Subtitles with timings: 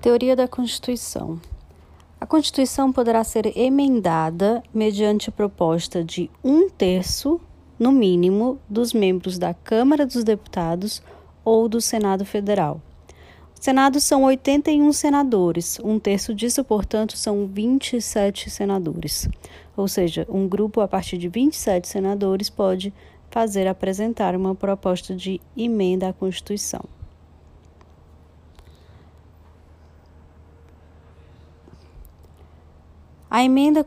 [0.00, 1.38] Teoria da Constituição.
[2.18, 7.38] A Constituição poderá ser emendada mediante proposta de um terço,
[7.78, 11.02] no mínimo, dos membros da Câmara dos Deputados
[11.44, 12.80] ou do Senado Federal.
[13.54, 19.28] O Senado são 81 senadores, um terço disso, portanto, são 27 senadores.
[19.76, 22.90] Ou seja, um grupo a partir de 27 senadores pode
[23.30, 26.80] fazer apresentar uma proposta de emenda à Constituição.
[33.30, 33.86] A emenda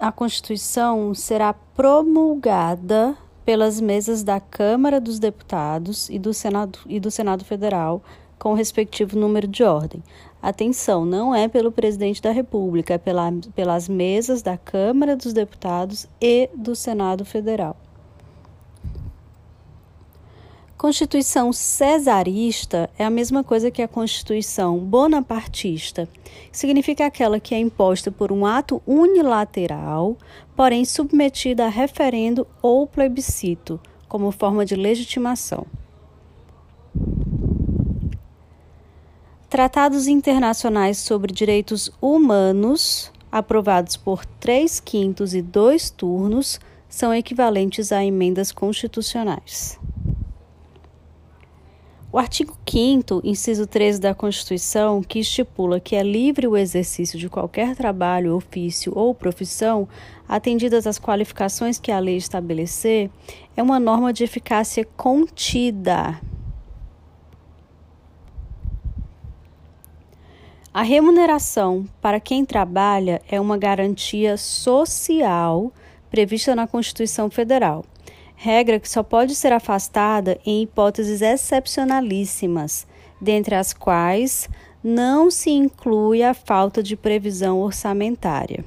[0.00, 7.08] à Constituição será promulgada pelas mesas da Câmara dos Deputados e do Senado, e do
[7.08, 8.02] Senado Federal,
[8.36, 10.02] com o respectivo número de ordem.
[10.42, 16.08] Atenção, não é pelo presidente da República, é pela, pelas mesas da Câmara dos Deputados
[16.20, 17.76] e do Senado Federal.
[20.80, 26.08] Constituição cesarista é a mesma coisa que a Constituição bonapartista.
[26.50, 30.16] Significa aquela que é imposta por um ato unilateral,
[30.56, 33.78] porém submetida a referendo ou plebiscito,
[34.08, 35.66] como forma de legitimação.
[39.50, 48.02] Tratados internacionais sobre direitos humanos, aprovados por três quintos e dois turnos, são equivalentes a
[48.02, 49.78] emendas constitucionais.
[52.12, 57.28] O artigo 5, inciso 13 da Constituição, que estipula que é livre o exercício de
[57.28, 59.88] qualquer trabalho, ofício ou profissão,
[60.28, 63.08] atendidas as qualificações que a lei estabelecer,
[63.56, 66.20] é uma norma de eficácia contida.
[70.74, 75.72] A remuneração para quem trabalha é uma garantia social
[76.10, 77.84] prevista na Constituição Federal
[78.42, 82.86] regra que só pode ser afastada em hipóteses excepcionalíssimas,
[83.20, 84.48] dentre as quais
[84.82, 88.64] não se inclui a falta de previsão orçamentária.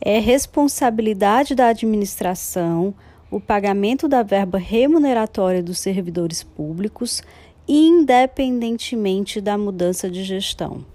[0.00, 2.94] É responsabilidade da administração
[3.32, 7.20] o pagamento da verba remuneratória dos servidores públicos,
[7.66, 10.86] independentemente da mudança de gestão.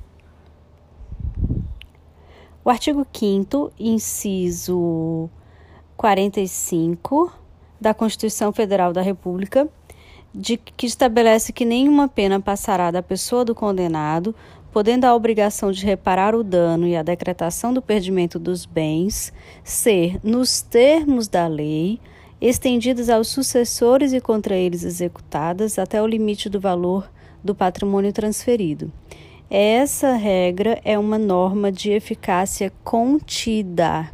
[2.64, 5.30] O artigo 5, inciso
[5.98, 7.43] 45
[7.84, 9.68] da Constituição Federal da República,
[10.34, 14.34] de que estabelece que nenhuma pena passará da pessoa do condenado,
[14.72, 19.34] podendo a obrigação de reparar o dano e a decretação do perdimento dos bens
[19.66, 22.00] ser, nos termos da lei,
[22.40, 27.12] estendidas aos sucessores e contra eles executadas até o limite do valor
[27.44, 28.90] do patrimônio transferido.
[29.50, 34.10] Essa regra é uma norma de eficácia contida.